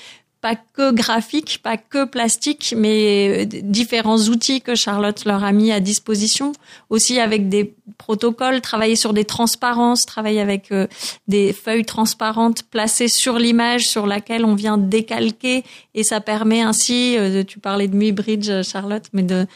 [0.42, 5.72] pas que graphique, pas que plastique, mais euh, différents outils que Charlotte leur a mis
[5.72, 6.54] à disposition,
[6.90, 10.88] aussi avec des protocoles, travailler sur des transparences, travailler avec euh,
[11.28, 15.64] des feuilles transparentes placées sur l'image sur laquelle on vient décalquer
[15.96, 19.48] et ça permet ainsi, euh, tu parlais de Muybridge, Charlotte, mais de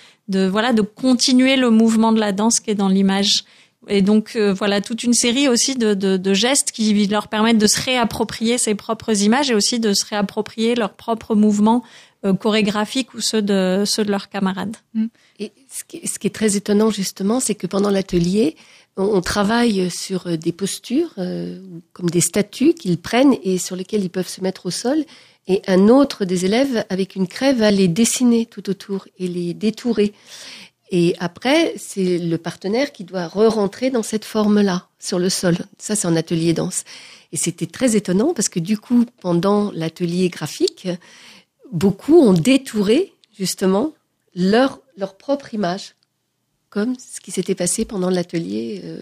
[0.47, 3.43] voilà de continuer le mouvement de la danse qui est dans l'image.
[3.87, 7.57] Et donc euh, voilà toute une série aussi de, de, de gestes qui leur permettent
[7.57, 11.83] de se réapproprier ses propres images et aussi de se réapproprier leurs propres mouvements
[12.23, 14.77] euh, chorégraphiques ou ceux de ceux de leurs camarades.
[15.39, 18.55] Et ce qui, ce qui est très étonnant justement, c'est que pendant l'atelier,
[18.97, 21.59] on, travaille sur euh, des postures, euh,
[21.93, 25.03] comme des statues qu'ils prennent et sur lesquelles ils peuvent se mettre au sol.
[25.47, 29.53] Et un autre des élèves, avec une craie, va les dessiner tout autour et les
[29.53, 30.13] détourer.
[30.91, 35.57] Et après, c'est le partenaire qui doit re-rentrer dans cette forme-là, sur le sol.
[35.77, 36.83] Ça, c'est en atelier danse.
[37.31, 40.89] Et c'était très étonnant parce que du coup, pendant l'atelier graphique,
[41.71, 43.93] beaucoup ont détouré justement
[44.35, 45.95] leur, leur propre image,
[46.69, 49.01] comme ce qui s'était passé pendant l'atelier euh,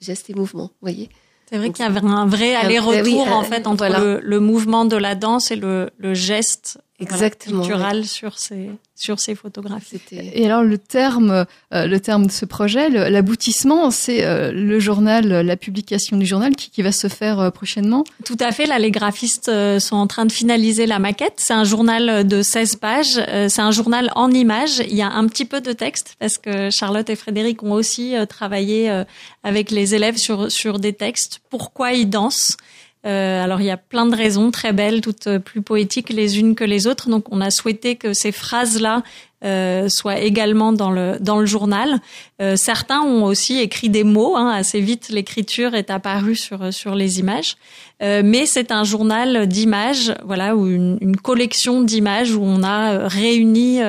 [0.00, 0.70] gestes et mouvements.
[0.80, 1.08] Vous voyez
[1.48, 4.00] C'est vrai qu'il y avait un vrai aller-retour oui, en euh, fait entre voilà.
[4.00, 9.20] le, le mouvement de la danse et le, le geste Exactement, pictural sur ces sur
[9.20, 10.00] ces photographies.
[10.10, 15.28] Et alors le terme, euh, le terme de ce projet, l'aboutissement, c'est euh, le journal,
[15.28, 18.02] la publication du journal qui, qui va se faire euh, prochainement.
[18.24, 18.66] Tout à fait.
[18.66, 21.34] Là, les graphistes euh, sont en train de finaliser la maquette.
[21.36, 23.20] C'est un journal de 16 pages.
[23.28, 24.78] Euh, C'est un journal en images.
[24.88, 28.16] Il y a un petit peu de texte parce que Charlotte et Frédéric ont aussi
[28.16, 29.04] euh, travaillé euh,
[29.44, 31.40] avec les élèves sur, sur des textes.
[31.50, 32.56] Pourquoi ils dansent?
[33.06, 36.40] Euh, alors il y a plein de raisons très belles, toutes euh, plus poétiques les
[36.40, 37.08] unes que les autres.
[37.08, 39.02] Donc on a souhaité que ces phrases-là
[39.44, 42.00] euh, soient également dans le dans le journal.
[42.56, 44.36] Certains ont aussi écrit des mots.
[44.36, 47.56] Hein, assez vite, l'écriture est apparue sur sur les images.
[48.00, 53.80] Mais c'est un journal d'images, voilà, ou une, une collection d'images où on a réuni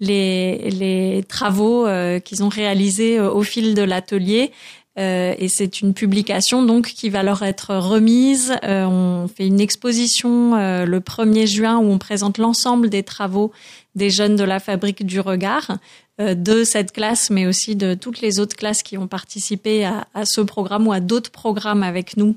[0.00, 1.86] les les travaux
[2.24, 4.52] qu'ils ont réalisés au fil de l'atelier.
[4.96, 8.54] Et c'est une publication donc qui va leur être remise.
[8.62, 10.54] on fait une exposition
[10.84, 13.52] le 1er juin où on présente l'ensemble des travaux
[13.94, 15.76] des jeunes de la fabrique du regard
[16.18, 20.40] de cette classe, mais aussi de toutes les autres classes qui ont participé à, ce
[20.40, 22.34] programme ou à d'autres programmes avec nous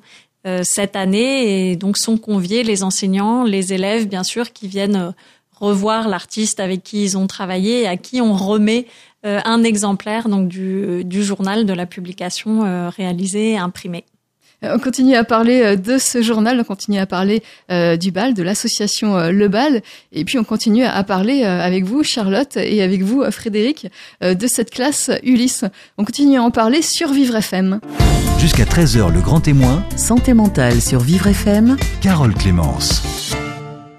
[0.48, 4.96] euh, cette année et donc sont conviés les enseignants, les élèves bien sûr qui viennent
[4.96, 5.12] euh,
[5.52, 8.88] revoir l'artiste avec qui ils ont travaillé et à qui on remet euh,
[9.24, 14.06] un exemplaire donc du, du journal de la publication réalisée et imprimée.
[14.62, 18.34] On continue à parler euh, de ce journal, on continue à parler euh, du bal,
[18.34, 22.82] de l'association euh, Le Bal, et puis on continue à parler avec vous, Charlotte, et
[22.82, 23.88] avec vous, Frédéric,
[24.22, 25.66] de cette classe Ulysse.
[25.98, 27.80] On continue à en parler sur Vivre FM.
[28.40, 29.86] Jusqu'à 13h, le grand témoin.
[29.96, 31.78] Santé mentale sur Vivre FM.
[32.02, 33.02] Carole Clémence.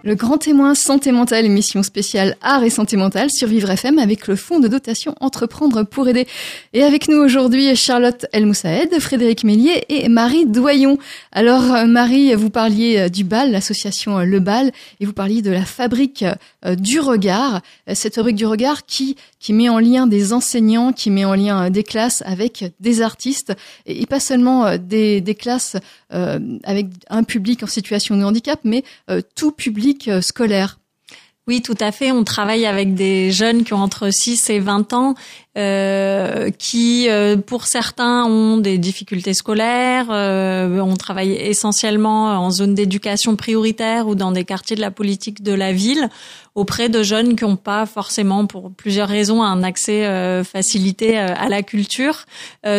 [0.03, 4.29] Le grand témoin santé mentale, émission spéciale art et santé mentale sur Vivre FM avec
[4.29, 6.27] le fonds de dotation Entreprendre pour aider.
[6.73, 10.97] Et avec nous aujourd'hui Charlotte El Moussaed, Frédéric Mélier et Marie Doyon.
[11.33, 15.43] Alors euh, Marie, vous parliez euh, du bal, l'association euh, Le Bal, et vous parliez
[15.43, 16.25] de la fabrique
[16.79, 17.63] du regard,
[17.95, 21.71] cette fabrique du regard qui qui met en lien des enseignants, qui met en lien
[21.71, 23.55] des classes avec des artistes
[23.87, 25.77] et, pas seulement des, des classes
[26.11, 28.85] avec un public en situation de handicap, mais
[29.35, 30.79] tout public euh, scolaire.
[31.47, 32.13] Oui, tout à fait.
[32.13, 35.15] On travaille avec des jeunes qui ont entre 6 et 20 ans
[35.59, 40.07] euh, qui, euh, pour certains, ont des difficultés scolaires.
[40.11, 45.43] Euh, on travaille essentiellement en zone d'éducation prioritaire ou dans des quartiers de la politique
[45.43, 46.09] de la ville
[46.55, 50.05] auprès de jeunes qui n'ont pas forcément, pour plusieurs raisons, un accès
[50.43, 52.27] facilité à la culture.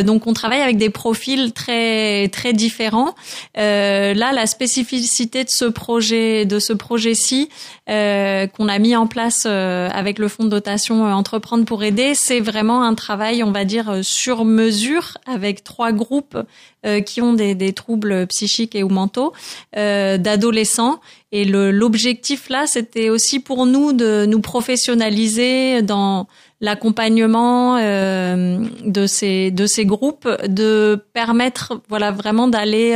[0.03, 3.15] donc, on travaille avec des profils très très différents.
[3.55, 7.47] là, la spécificité de ce projet, de ce projet-ci,
[7.87, 12.61] qu'on a mis en place avec le fonds de dotation Entreprendre pour aider, c'est vraiment
[12.79, 16.37] un travail, on va dire, euh, sur mesure avec trois groupes
[16.85, 19.33] euh, qui ont des, troubles psychiques et ou mentaux
[19.75, 21.01] euh, d'adolescents.
[21.31, 26.27] Et l'objectif là, c'était aussi pour nous de nous professionnaliser dans
[26.59, 32.95] l'accompagnement de ces de ces groupes, de permettre voilà vraiment d'aller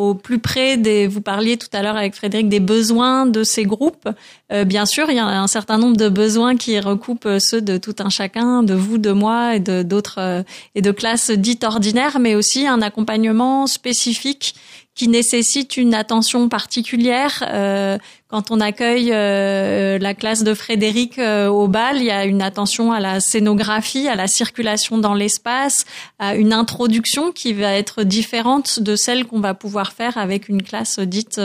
[0.00, 1.06] au plus près des.
[1.06, 4.08] Vous parliez tout à l'heure avec Frédéric des besoins de ces groupes.
[4.50, 7.76] Euh, bien sûr, il y a un certain nombre de besoins qui recoupent ceux de
[7.76, 10.42] tout un chacun, de vous, de moi et de d'autres euh,
[10.74, 14.54] et de classes dites ordinaires, mais aussi un accompagnement spécifique
[14.94, 17.44] qui nécessite une attention particulière.
[17.48, 17.98] Euh,
[18.30, 22.42] quand on accueille euh, la classe de Frédéric euh, au bal, il y a une
[22.42, 25.84] attention à la scénographie, à la circulation dans l'espace,
[26.20, 30.62] à une introduction qui va être différente de celle qu'on va pouvoir faire avec une
[30.62, 31.40] classe dite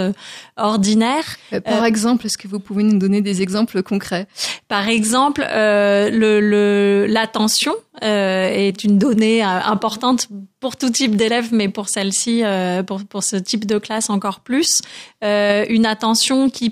[0.57, 1.37] ordinaire.
[1.63, 4.27] Par exemple, est-ce que vous pouvez nous donner des exemples concrets?
[4.67, 10.27] Par exemple, le l'attention est une donnée importante
[10.59, 12.43] pour tout type d'élèves, mais pour celle-ci,
[12.85, 14.81] pour, pour ce type de classe encore plus.
[15.21, 16.69] une attention qui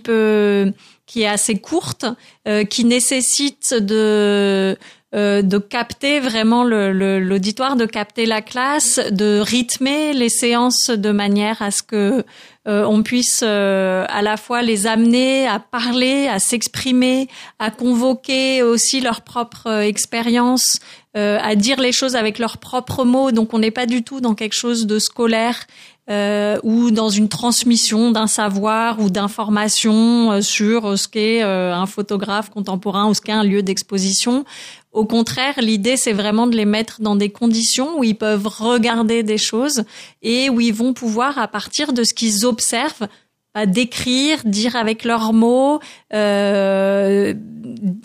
[1.05, 2.05] qui est assez courte,
[2.47, 4.77] euh, qui nécessite de
[5.15, 11.61] euh, de capter vraiment l'auditoire, de capter la classe, de rythmer les séances de manière
[11.61, 12.25] à ce que
[12.67, 17.27] euh, on puisse à la fois les amener à parler, à s'exprimer,
[17.59, 20.79] à convoquer aussi leur propre expérience,
[21.13, 23.31] à dire les choses avec leurs propres mots.
[23.31, 25.67] Donc on n'est pas du tout dans quelque chose de scolaire
[26.09, 31.85] euh, ou dans une transmission d'un savoir ou d'informations euh, sur ce qu'est euh, un
[31.85, 34.43] photographe contemporain ou ce qu'est un lieu d'exposition.
[34.91, 39.23] Au contraire, l'idée, c'est vraiment de les mettre dans des conditions où ils peuvent regarder
[39.23, 39.85] des choses
[40.21, 43.07] et où ils vont pouvoir, à partir de ce qu'ils observent,
[43.55, 45.79] à décrire, dire avec leurs mots,
[46.13, 47.33] euh,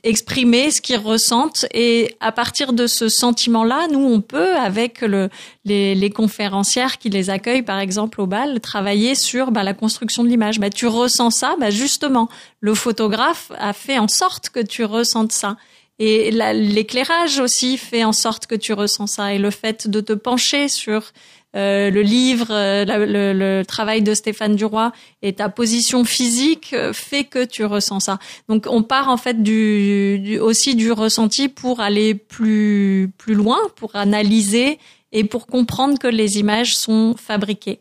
[0.02, 1.64] exprimer ce qu'ils ressentent.
[1.72, 5.30] Et à partir de ce sentiment-là, nous, on peut, avec le,
[5.64, 10.22] les, les, conférencières qui les accueillent, par exemple au bal, travailler sur bah, la construction
[10.22, 10.60] de l'image.
[10.60, 12.28] Bah, tu ressens ça, bah, justement,
[12.60, 15.56] le photographe a fait en sorte que tu ressentes ça.
[16.00, 19.34] Et l'éclairage aussi fait en sorte que tu ressens ça.
[19.34, 21.12] Et le fait de te pencher sur
[21.56, 27.24] euh, le livre, euh, le, travail de Stéphane Duroy et ta position physique euh, fait
[27.24, 28.18] que tu ressens ça.
[28.48, 33.96] Donc on part en fait du, aussi du ressenti pour aller plus plus loin, pour
[33.96, 34.78] analyser
[35.12, 37.80] et pour comprendre que les images sont fabriquées.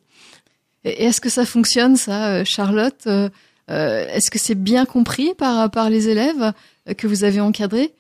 [0.86, 3.06] Et est-ce que ça fonctionne ça, Charlotte?
[3.68, 6.54] Est-ce que c'est bien compris par par les élèves
[6.98, 7.92] que vous avez encadrés?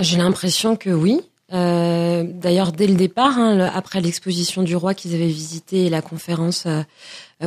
[0.00, 1.20] J'ai l'impression que oui.
[1.52, 6.00] Euh, D'ailleurs, dès le départ, hein, après l'exposition du roi qu'ils avaient visité et la
[6.00, 6.82] conférence euh,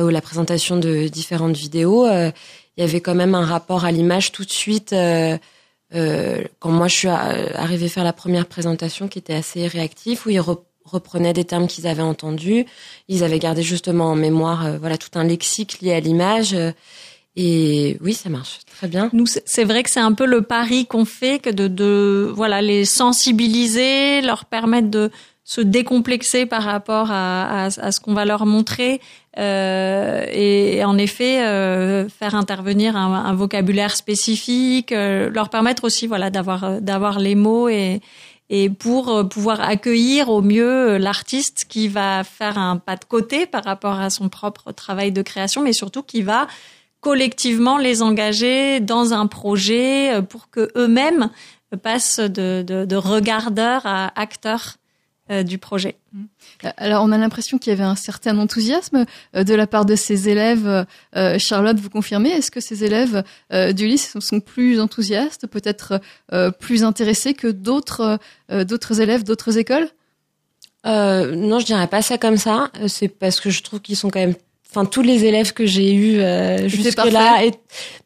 [0.00, 2.30] ou la présentation de différentes vidéos, euh,
[2.76, 4.92] il y avait quand même un rapport à l'image tout de suite.
[4.92, 5.36] Euh,
[5.94, 10.30] euh, quand moi je suis arrivée faire la première présentation, qui était assez réactif, où
[10.30, 10.42] ils
[10.84, 12.66] reprenaient des termes qu'ils avaient entendus.
[13.08, 16.56] Ils avaient gardé justement en mémoire, voilà, tout un lexique lié à l'image.
[17.36, 18.60] Et oui, ça marche
[19.12, 22.62] Nous, c'est vrai que c'est un peu le pari qu'on fait, que de, de voilà
[22.62, 25.10] les sensibiliser, leur permettre de
[25.44, 29.00] se décomplexer par rapport à, ce qu'on va leur montrer
[29.38, 36.06] euh, et, en effet euh, faire intervenir un, un, vocabulaire spécifique, euh, leur permettre aussi
[36.06, 38.00] voilà d'avoir d'avoir les mots et
[38.50, 43.64] et pour pouvoir accueillir au mieux l'artiste qui va faire un pas de côté par
[43.64, 46.46] rapport à son propre travail de création, mais surtout qui va
[47.04, 51.28] collectivement les engager dans un projet pour que eux-mêmes
[51.82, 54.78] passent de, de, de regardeurs à acteurs
[55.30, 55.96] euh, du projet.
[56.14, 59.86] Euh, alors, on a l'impression qu'il y avait un certain enthousiasme euh, de la part
[59.86, 60.84] de ces élèves.
[61.38, 66.00] Charlotte, vous confirmez Est-ce que ces élèves du lycée sont plus enthousiastes, peut-être
[66.58, 68.18] plus intéressés que d'autres
[68.50, 69.88] d'autres élèves d'autres écoles?
[70.84, 72.70] Non, je dirais pas ça comme ça.
[72.88, 74.34] C'est parce que je trouve qu'ils sont quand même
[74.74, 76.20] enfin tous les élèves que j'ai eus
[76.68, 77.52] jusque là et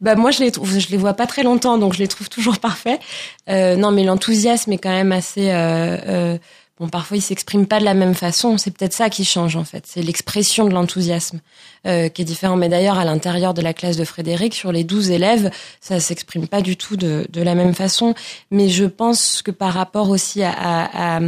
[0.00, 2.28] bah moi je les trouve je les vois pas très longtemps donc je les trouve
[2.28, 3.00] toujours parfaits
[3.48, 6.36] euh, non mais l'enthousiasme est quand même assez euh,
[6.80, 8.56] Bon, parfois ils s'expriment pas de la même façon.
[8.56, 9.84] C'est peut-être ça qui change en fait.
[9.86, 11.40] C'est l'expression de l'enthousiasme
[11.86, 12.56] euh, qui est différent.
[12.56, 15.50] Mais d'ailleurs, à l'intérieur de la classe de Frédéric, sur les douze élèves,
[15.80, 18.14] ça s'exprime pas du tout de, de, la même façon.
[18.52, 21.20] Mais je pense que par rapport aussi à, à, à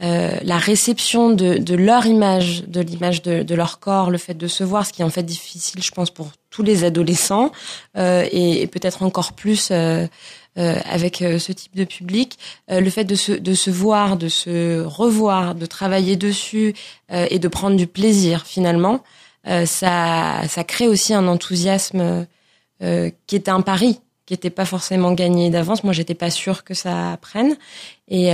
[0.00, 4.34] euh, la réception de, de, leur image, de l'image de, de, leur corps, le fait
[4.34, 7.50] de se voir, ce qui est en fait difficile, je pense, pour tous les adolescents
[7.96, 10.06] euh, et, et peut-être encore plus euh,
[10.56, 14.28] euh, avec euh, ce type de public, le fait de se, de se voir, de
[14.28, 16.74] se revoir, de travailler dessus
[17.10, 19.02] et de prendre du plaisir finalement,
[19.44, 22.26] ça, ça crée aussi un enthousiasme
[22.80, 25.82] qui était un pari qui n'était pas forcément gagné d'avance.
[25.82, 27.56] Moi, j'étais pas sûre que ça prenne.
[28.08, 28.28] Et,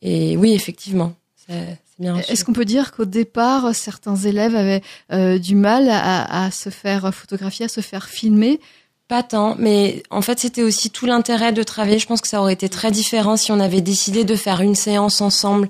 [0.00, 1.12] et oui, effectivement,
[1.48, 7.12] Est-ce qu'on peut dire qu'au départ, certains élèves avaient du mal à, à, se faire
[7.12, 8.60] photographier, à se faire filmer?
[9.08, 11.98] Pas tant, mais en fait c'était aussi tout l'intérêt de travailler.
[11.98, 14.74] Je pense que ça aurait été très différent si on avait décidé de faire une
[14.74, 15.68] séance ensemble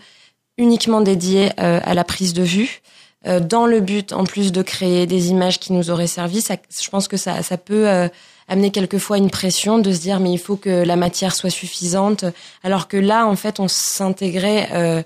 [0.59, 2.83] uniquement dédiée euh, à la prise de vue,
[3.27, 6.41] euh, dans le but en plus de créer des images qui nous auraient servi.
[6.41, 8.09] Ça, je pense que ça, ça peut euh,
[8.49, 12.25] amener quelquefois une pression de se dire mais il faut que la matière soit suffisante,
[12.63, 15.05] alors que là en fait on s'intégrait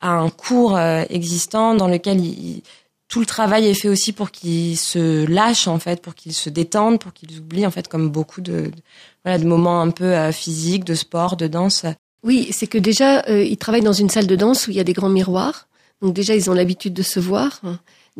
[0.00, 2.62] à un cours existant dans lequel il,
[3.10, 6.48] tout le travail est fait aussi pour qu'ils se lâchent en fait, pour qu'ils se
[6.48, 8.70] détendent, pour qu'ils oublient en fait comme beaucoup de,
[9.24, 11.84] voilà de moments un peu euh, physiques, de sport, de danse.
[12.22, 14.80] Oui, c'est que déjà euh, ils travaillent dans une salle de danse où il y
[14.80, 15.66] a des grands miroirs.
[16.00, 17.60] Donc déjà ils ont l'habitude de se voir,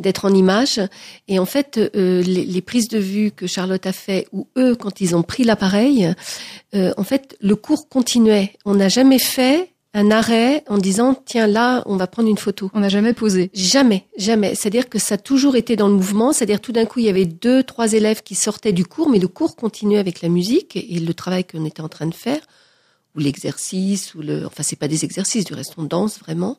[0.01, 0.81] d'être en image.
[1.27, 4.75] Et en fait euh, les, les, prises de vue que Charlotte a fait ou eux
[4.75, 6.13] quand ils ont pris l'appareil,
[6.73, 8.53] en fait le cours continuait.
[8.65, 12.69] On n'a jamais fait un arrêt en disant tiens là on va prendre une photo.
[12.73, 13.49] On n'a jamais posé.
[13.53, 14.55] Jamais, jamais.
[14.55, 16.31] C'est-à-dire que ça a toujours été dans le mouvement.
[16.31, 19.19] C'est-à-dire tout d'un coup il y avait deux, trois élèves qui sortaient du cours, mais
[19.19, 22.39] le cours continuait avec la musique et le travail qu'on était en train de faire
[23.15, 26.57] ou l'exercice ou le enfin c'est pas des exercices du reste on danse vraiment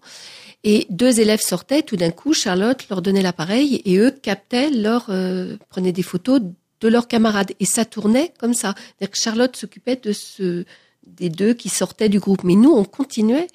[0.64, 5.06] et deux élèves sortaient tout d'un coup Charlotte leur donnait l'appareil et eux captaient leur
[5.08, 6.40] euh, prenaient des photos
[6.80, 10.64] de leurs camarades et ça tournait comme ça que Charlotte s'occupait de ce
[11.06, 12.44] des deux qui sortaient du groupe.
[12.44, 13.48] Mais nous, on continuait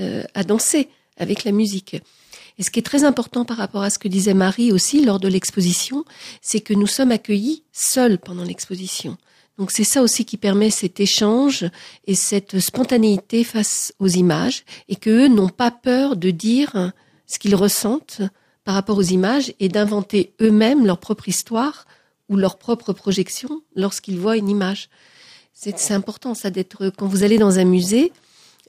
[0.00, 1.96] euh, à danser avec la musique.
[2.58, 5.18] Et ce qui est très important par rapport à ce que disait Marie aussi lors
[5.18, 6.04] de l'exposition,
[6.40, 9.16] c'est que nous sommes accueillis seuls pendant l'exposition.
[9.58, 11.64] Donc c'est ça aussi qui permet cet échange
[12.06, 16.92] et cette spontanéité face aux images et qu'eux n'ont pas peur de dire
[17.26, 18.22] ce qu'ils ressentent
[18.64, 21.86] par rapport aux images et d'inventer eux-mêmes leur propre histoire
[22.28, 24.88] ou leur propre projection lorsqu'ils voient une image.
[25.52, 28.12] C'est important ça d'être quand vous allez dans un musée,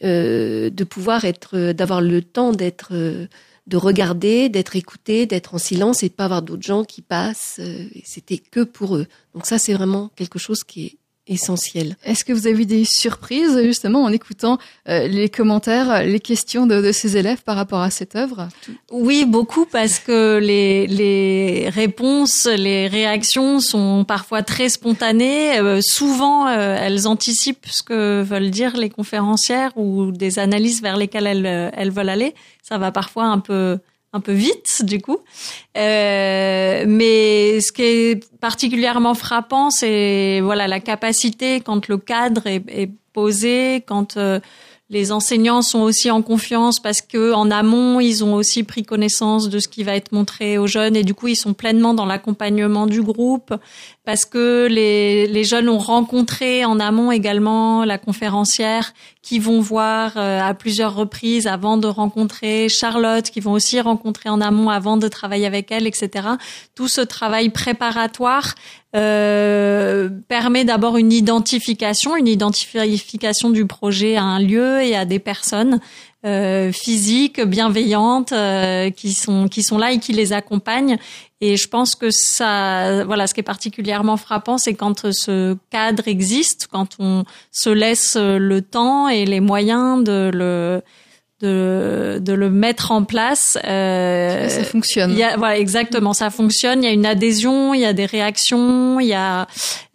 [0.04, 3.28] euh, de pouvoir être, d'avoir le temps d'être, euh,
[3.68, 7.58] de regarder, d'être écouté, d'être en silence et de pas avoir d'autres gens qui passent.
[7.60, 9.08] Euh, C'était que pour eux.
[9.34, 11.96] Donc ça c'est vraiment quelque chose qui est essentiel.
[12.04, 14.58] Est-ce que vous avez eu des surprises justement en écoutant
[14.88, 18.48] euh, les commentaires, les questions de, de, ces élèves par rapport à cette œuvre?
[18.92, 25.60] Oui, beaucoup parce que les, les réponses, les réactions sont parfois très spontanées.
[25.60, 30.98] Euh, souvent, euh, elles anticipent ce que veulent dire les conférencières ou des analyses vers
[30.98, 32.36] lesquelles elles, elles veulent aller.
[32.62, 33.80] Ça va parfois un peu
[34.16, 35.20] un peu vite du coup.
[35.78, 42.90] Euh, mais ce qui est particulièrement frappant, c'est voilà la capacité quand le cadre est,
[43.14, 44.42] posé, quand euh,
[44.90, 49.50] les enseignants sont aussi en confiance parce que en amont ils ont aussi pris connaissance
[49.50, 52.06] de ce qui va être montré aux jeunes et du coup ils sont pleinement dans
[52.06, 53.54] l'accompagnement du groupe.
[54.06, 58.94] Parce que les, les jeunes ont rencontré en amont également la conférencière
[59.26, 64.30] qui vont voir euh, à plusieurs reprises avant de rencontrer Charlotte, qui vont aussi rencontrer
[64.30, 66.28] en amont avant de travailler avec elle, etc.
[66.76, 68.54] Tout ce travail préparatoire
[68.96, 75.20] euh, permet d'abord une identification, une identification du projet à un lieu et à des
[75.20, 75.80] personnes
[76.26, 80.98] euh, physiques, bienveillantes, euh, qui sont qui sont là et qui les accompagnent.
[81.42, 86.08] Et je pense que ça, voilà, ce qui est particulièrement frappant, c'est quand ce cadre
[86.08, 90.82] existe, quand on se laisse le temps et les moyens de le
[91.46, 93.58] de, de le mettre en place.
[93.64, 95.12] Euh, ça fonctionne.
[95.12, 96.84] Il y a, voilà, exactement, ça fonctionne.
[96.84, 99.48] Il y a une adhésion, il y a des réactions, il y a,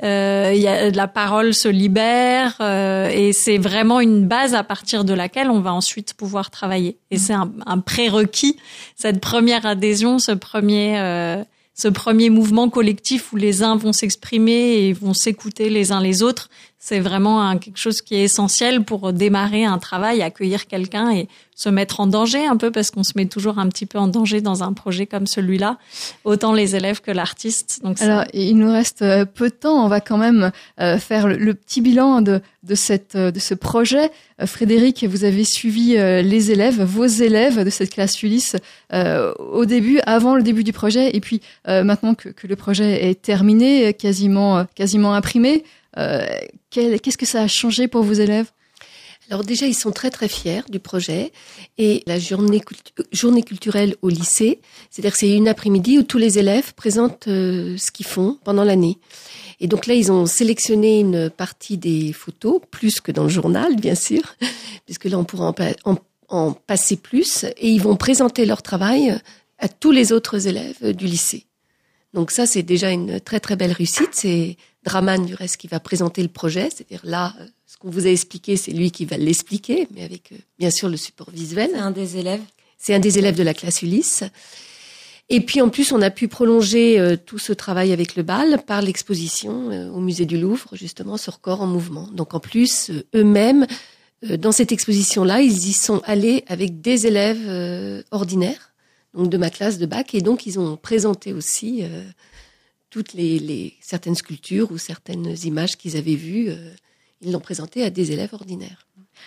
[0.02, 4.62] euh, il y a la parole se libère euh, et c'est vraiment une base à
[4.62, 6.98] partir de laquelle on va ensuite pouvoir travailler.
[7.10, 8.56] Et c'est un, un prérequis
[8.96, 11.42] cette première adhésion, ce premier euh,
[11.74, 16.22] ce premier mouvement collectif où les uns vont s'exprimer et vont s'écouter les uns les
[16.22, 16.50] autres,
[16.82, 21.68] c'est vraiment quelque chose qui est essentiel pour démarrer un travail, accueillir quelqu'un et se
[21.68, 24.40] mettre en danger un peu parce qu'on se met toujours un petit peu en danger
[24.40, 25.76] dans un projet comme celui-là,
[26.24, 27.82] autant les élèves que l'artiste.
[28.00, 31.52] Alors il nous reste euh, peu de temps, on va quand même euh, faire le,
[31.52, 34.10] petit bilan de de cette euh, de ce projet.
[34.46, 38.56] Frédéric, vous avez suivi les élèves, vos élèves de cette classe Ulysse
[38.90, 43.20] au début, avant le début du projet, et puis maintenant que, que le projet est
[43.20, 45.62] terminé, quasiment quasiment imprimé.
[45.94, 48.50] Qu'est-ce que ça a changé pour vos élèves?
[49.30, 51.30] Alors déjà, ils sont très très fiers du projet
[51.78, 54.60] et la journée, culturelle au lycée,
[54.90, 58.64] c'est-à-dire que c'est une après-midi où tous les élèves présentent euh, ce qu'ils font pendant
[58.64, 58.98] l'année.
[59.60, 63.76] Et donc là, ils ont sélectionné une partie des photos, plus que dans le journal,
[63.76, 64.34] bien sûr,
[64.84, 65.96] puisque là, on pourra en,
[66.28, 69.16] en passer plus, et ils vont présenter leur travail
[69.58, 71.46] à tous les autres élèves du lycée.
[72.12, 74.10] Donc ça, c'est déjà une très très belle réussite.
[74.12, 77.34] C'est Draman du reste qui va présenter le projet, c'est-à-dire là,
[77.66, 80.88] ce qu'on vous a expliqué, c'est lui qui va l'expliquer, mais avec euh, bien sûr
[80.88, 81.70] le support visuel.
[81.72, 82.42] C'est un des élèves.
[82.78, 84.24] C'est un des élèves de la classe Ulysse.
[85.28, 88.62] Et puis en plus, on a pu prolonger euh, tout ce travail avec le bal
[88.66, 92.08] par l'exposition euh, au musée du Louvre, justement sur corps en mouvement.
[92.12, 93.66] Donc en plus, eux-mêmes,
[94.38, 98.69] dans cette exposition-là, ils y sont allés avec des élèves ordinaires,
[99.14, 101.84] donc de ma classe de bac, et donc ils ont présenté aussi
[102.90, 106.70] toutes les, certaines sculptures ou certaines images qu'ils avaient vues, euh,
[107.22, 108.86] ils l'ont présenté à des élèves ordinaires.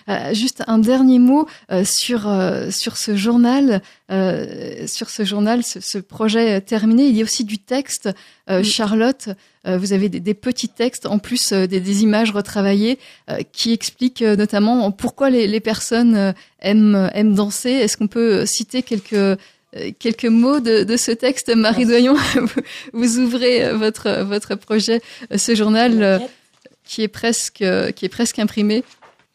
[0.09, 2.21] Euh, juste un dernier mot euh, sur
[2.71, 7.05] sur ce journal, sur ce journal, ce, projet terminé.
[7.07, 8.09] Il y a aussi du texte.
[8.63, 9.29] Charlotte,
[9.65, 12.97] vous avez des, petits textes en plus des, des, images retravaillées
[13.51, 17.69] qui expliquent notamment pourquoi les, les personnes aiment aiment danser.
[17.69, 19.35] Est-ce qu'on peut citer quelques euh,
[19.99, 21.53] quelques mots de, de, ce texte.
[21.55, 22.15] Marie Doyon,
[22.93, 25.01] vous ouvrez euh, votre, votre projet,
[25.31, 26.21] euh, ce journal
[26.83, 27.63] qui est presque,
[27.95, 28.83] qui est presque imprimé.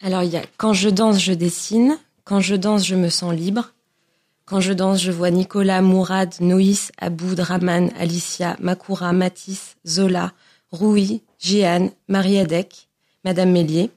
[0.02, 1.98] Alors, il y a Quand je danse, je dessine.
[2.24, 3.72] Quand je danse, je me sens libre.
[4.44, 10.32] Quand je danse, je vois Nicolas, Mourad, Noïs, Aboud, Raman, Alicia, Makura, Matisse, Zola,
[10.70, 12.88] Rouy, Jeanne, Marie-Adec,
[13.24, 13.90] Madame Mélier.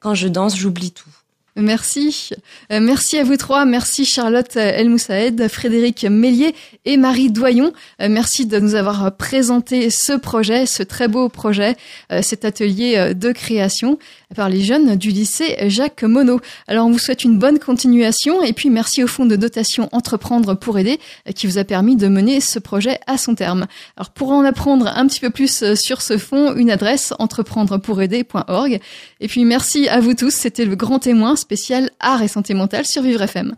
[0.00, 1.10] Quand je danse, j'oublie tout.
[1.56, 2.30] Merci.
[2.72, 3.64] Euh, merci à vous trois.
[3.64, 6.54] Merci Charlotte El Moussaed, Frédéric Mélier
[6.84, 7.72] et Marie Doyon.
[8.00, 11.76] Euh, merci de nous avoir présenté ce projet, ce très beau projet,
[12.12, 13.98] euh, cet atelier de création
[14.34, 16.40] par les jeunes du lycée Jacques Monod.
[16.66, 20.54] Alors on vous souhaite une bonne continuation et puis merci au fonds de dotation Entreprendre
[20.54, 20.98] pour aider
[21.34, 23.66] qui vous a permis de mener ce projet à son terme.
[23.96, 28.80] Alors pour en apprendre un petit peu plus sur ce fonds, une adresse entreprendrepouraider.org.
[29.20, 30.30] Et puis merci à vous tous.
[30.30, 33.54] C'était le grand témoin spécial art et santé mentale sur Vivre FM.